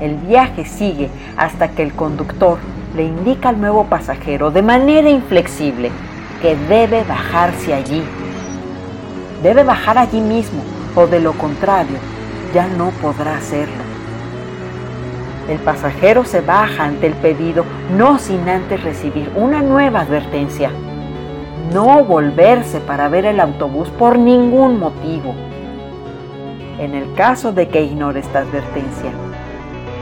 El 0.00 0.16
viaje 0.16 0.64
sigue 0.64 1.10
hasta 1.36 1.68
que 1.68 1.82
el 1.82 1.92
conductor 1.92 2.58
le 2.96 3.04
indica 3.04 3.48
al 3.50 3.60
nuevo 3.60 3.84
pasajero 3.84 4.50
de 4.50 4.62
manera 4.62 5.08
inflexible 5.08 5.90
que 6.42 6.56
debe 6.56 7.04
bajarse 7.04 7.72
allí. 7.72 8.02
Debe 9.42 9.64
bajar 9.64 9.98
allí 9.98 10.20
mismo 10.20 10.62
o 10.94 11.06
de 11.06 11.20
lo 11.20 11.32
contrario 11.32 11.98
ya 12.54 12.68
no 12.68 12.90
podrá 12.90 13.36
hacerlo. 13.36 13.82
El 15.48 15.58
pasajero 15.58 16.24
se 16.24 16.40
baja 16.40 16.84
ante 16.84 17.08
el 17.08 17.14
pedido 17.14 17.64
no 17.96 18.18
sin 18.18 18.48
antes 18.48 18.82
recibir 18.84 19.32
una 19.34 19.60
nueva 19.60 20.02
advertencia. 20.02 20.70
No 21.72 22.04
volverse 22.04 22.78
para 22.80 23.08
ver 23.08 23.24
el 23.24 23.40
autobús 23.40 23.88
por 23.90 24.18
ningún 24.18 24.78
motivo. 24.78 25.34
En 26.78 26.94
el 26.94 27.12
caso 27.14 27.52
de 27.52 27.68
que 27.68 27.82
ignore 27.82 28.20
esta 28.20 28.40
advertencia, 28.40 29.10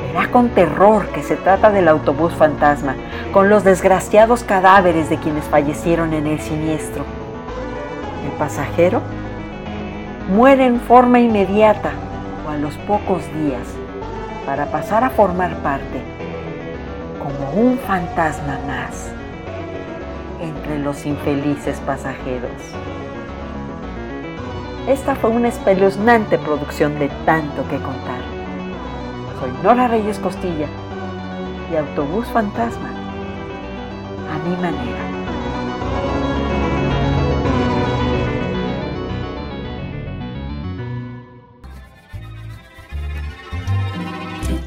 verá 0.06 0.30
con 0.30 0.50
terror 0.50 1.06
que 1.08 1.22
se 1.22 1.36
trata 1.36 1.70
del 1.70 1.88
autobús 1.88 2.34
fantasma, 2.34 2.96
con 3.32 3.48
los 3.48 3.64
desgraciados 3.64 4.42
cadáveres 4.44 5.08
de 5.08 5.16
quienes 5.16 5.44
fallecieron 5.44 6.12
en 6.12 6.26
el 6.26 6.40
siniestro. 6.40 7.04
El 8.24 8.32
pasajero 8.32 9.00
muere 10.30 10.64
en 10.64 10.80
forma 10.80 11.18
inmediata 11.18 11.90
o 12.46 12.50
a 12.50 12.56
los 12.56 12.74
pocos 12.78 13.22
días 13.34 13.66
para 14.46 14.66
pasar 14.70 15.02
a 15.02 15.10
formar 15.10 15.56
parte 15.56 16.00
como 17.18 17.60
un 17.60 17.78
fantasma 17.78 18.58
más 18.66 19.10
entre 20.40 20.78
los 20.78 21.04
infelices 21.04 21.80
pasajeros. 21.80 22.50
Esta 24.88 25.14
fue 25.16 25.30
una 25.30 25.48
espeluznante 25.48 26.38
producción 26.38 26.98
de 26.98 27.08
tanto 27.26 27.62
que 27.68 27.76
contar. 27.76 28.20
Soy 29.40 29.50
Nora 29.62 29.88
Reyes 29.88 30.18
Costilla 30.18 30.66
y 31.72 31.76
Autobús 31.76 32.26
Fantasma 32.28 32.88
a 34.32 34.48
mi 34.48 34.56
manera. 34.56 35.19